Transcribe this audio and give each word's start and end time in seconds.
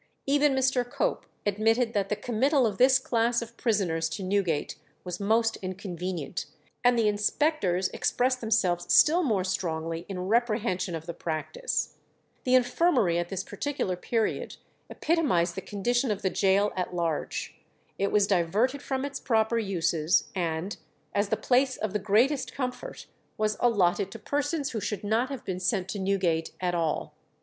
Even 0.25 0.55
Mr. 0.55 0.83
Cope 0.83 1.27
admitted 1.45 1.93
that 1.93 2.09
the 2.09 2.15
committal 2.15 2.65
of 2.65 2.79
this 2.79 2.97
class 2.97 3.39
of 3.43 3.55
prisoners 3.55 4.09
to 4.09 4.23
Newgate 4.23 4.75
was 5.03 5.19
most 5.19 5.57
inconvenient, 5.57 6.47
and 6.83 6.97
the 6.97 7.07
inspectors 7.07 7.87
expressed 7.89 8.41
themselves 8.41 8.91
still 8.91 9.21
more 9.21 9.43
strongly 9.43 10.07
in 10.09 10.21
reprehension 10.27 10.95
of 10.95 11.05
the 11.05 11.13
practice. 11.13 11.97
The 12.45 12.55
infirmary 12.55 13.19
at 13.19 13.29
this 13.29 13.43
particular 13.43 13.95
period 13.95 14.57
epitomized 14.89 15.53
the 15.53 15.61
condition 15.61 16.09
of 16.09 16.23
the 16.23 16.31
gaol 16.31 16.73
at 16.75 16.95
large. 16.95 17.59
It 17.99 18.11
was 18.11 18.25
diverted 18.25 18.81
from 18.81 19.05
its 19.05 19.19
proper 19.19 19.59
uses, 19.59 20.29
and, 20.33 20.77
as 21.13 21.29
the 21.29 21.37
"place 21.37 21.77
of 21.77 21.93
the 21.93 21.99
greatest 21.99 22.55
comfort," 22.55 23.05
was 23.37 23.55
allotted 23.59 24.09
to 24.13 24.17
persons 24.17 24.71
who 24.71 24.79
should 24.81 25.03
not 25.03 25.29
have 25.29 25.45
been 25.45 25.59
sent 25.59 25.89
to 25.89 25.99
Newgate 25.99 26.53
at 26.59 26.73
all. 26.73 27.13